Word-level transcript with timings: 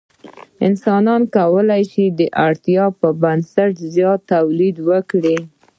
انسان 0.67 1.05
وکولی 1.15 1.83
شوای 1.91 2.07
د 2.19 2.21
اړتیا 2.45 2.85
په 2.99 3.07
نسبت 3.39 3.73
زیات 3.93 4.19
تولید 4.33 4.75
وکړي. 4.89 5.37